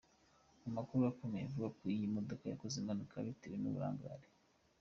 [0.67, 4.27] Amakuru akomeza avuga ko iyi modoka yakoze impanuka bitewe n’uburangare.